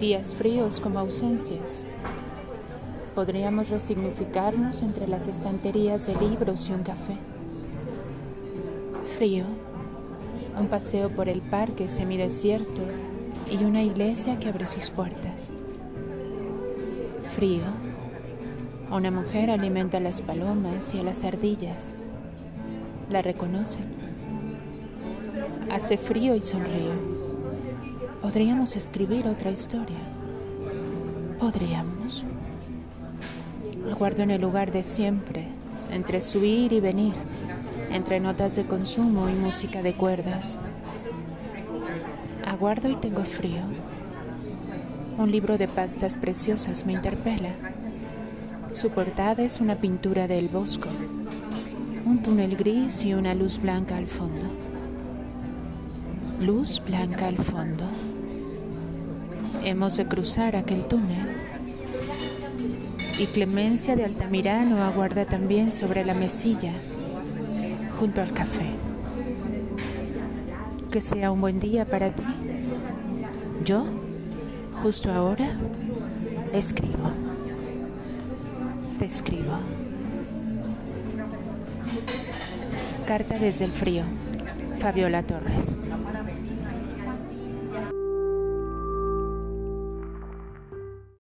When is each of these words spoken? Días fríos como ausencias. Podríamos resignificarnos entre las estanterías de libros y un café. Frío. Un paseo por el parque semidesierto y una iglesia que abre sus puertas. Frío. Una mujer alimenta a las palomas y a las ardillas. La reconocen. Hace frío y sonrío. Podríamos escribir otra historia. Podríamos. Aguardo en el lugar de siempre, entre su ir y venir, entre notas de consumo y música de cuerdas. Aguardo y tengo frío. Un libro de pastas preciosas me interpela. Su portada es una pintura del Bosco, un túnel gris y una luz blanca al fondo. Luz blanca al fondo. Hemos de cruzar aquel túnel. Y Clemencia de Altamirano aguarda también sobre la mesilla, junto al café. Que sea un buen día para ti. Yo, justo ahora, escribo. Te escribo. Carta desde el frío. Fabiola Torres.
Días 0.00 0.34
fríos 0.34 0.80
como 0.80 0.98
ausencias. 0.98 1.84
Podríamos 3.14 3.70
resignificarnos 3.70 4.82
entre 4.82 5.08
las 5.08 5.26
estanterías 5.26 6.06
de 6.06 6.14
libros 6.16 6.68
y 6.68 6.72
un 6.72 6.82
café. 6.82 7.16
Frío. 9.16 9.46
Un 10.58 10.68
paseo 10.68 11.08
por 11.08 11.28
el 11.28 11.40
parque 11.40 11.88
semidesierto 11.88 12.82
y 13.50 13.64
una 13.64 13.82
iglesia 13.82 14.38
que 14.38 14.48
abre 14.48 14.68
sus 14.68 14.90
puertas. 14.90 15.50
Frío. 17.26 17.64
Una 18.90 19.10
mujer 19.10 19.50
alimenta 19.50 19.96
a 19.96 20.00
las 20.00 20.22
palomas 20.22 20.94
y 20.94 21.00
a 21.00 21.02
las 21.02 21.24
ardillas. 21.24 21.94
La 23.10 23.22
reconocen. 23.22 24.05
Hace 25.70 25.96
frío 25.96 26.34
y 26.34 26.40
sonrío. 26.40 26.92
Podríamos 28.22 28.76
escribir 28.76 29.26
otra 29.28 29.50
historia. 29.50 29.98
Podríamos. 31.38 32.24
Aguardo 33.90 34.22
en 34.22 34.30
el 34.30 34.40
lugar 34.40 34.72
de 34.72 34.82
siempre, 34.82 35.46
entre 35.92 36.22
su 36.22 36.44
ir 36.44 36.72
y 36.72 36.80
venir, 36.80 37.14
entre 37.92 38.20
notas 38.20 38.56
de 38.56 38.66
consumo 38.66 39.28
y 39.28 39.34
música 39.34 39.82
de 39.82 39.94
cuerdas. 39.94 40.58
Aguardo 42.44 42.88
y 42.88 42.96
tengo 42.96 43.24
frío. 43.24 43.62
Un 45.18 45.30
libro 45.30 45.56
de 45.56 45.68
pastas 45.68 46.16
preciosas 46.16 46.84
me 46.84 46.92
interpela. 46.94 47.50
Su 48.72 48.90
portada 48.90 49.42
es 49.42 49.60
una 49.60 49.76
pintura 49.76 50.26
del 50.26 50.48
Bosco, 50.48 50.88
un 52.04 52.22
túnel 52.22 52.56
gris 52.56 53.04
y 53.04 53.14
una 53.14 53.34
luz 53.34 53.60
blanca 53.60 53.96
al 53.96 54.06
fondo. 54.06 54.46
Luz 56.40 56.82
blanca 56.86 57.28
al 57.28 57.38
fondo. 57.38 57.84
Hemos 59.64 59.96
de 59.96 60.06
cruzar 60.06 60.54
aquel 60.54 60.84
túnel. 60.84 61.26
Y 63.18 63.26
Clemencia 63.28 63.96
de 63.96 64.04
Altamirano 64.04 64.82
aguarda 64.84 65.24
también 65.24 65.72
sobre 65.72 66.04
la 66.04 66.12
mesilla, 66.12 66.72
junto 67.98 68.20
al 68.20 68.34
café. 68.34 68.66
Que 70.90 71.00
sea 71.00 71.32
un 71.32 71.40
buen 71.40 71.58
día 71.58 71.86
para 71.86 72.10
ti. 72.10 72.22
Yo, 73.64 73.86
justo 74.74 75.10
ahora, 75.10 75.48
escribo. 76.52 77.10
Te 78.98 79.06
escribo. 79.06 79.58
Carta 83.06 83.38
desde 83.38 83.64
el 83.64 83.72
frío. 83.72 84.04
Fabiola 84.78 85.22
Torres. 85.22 85.76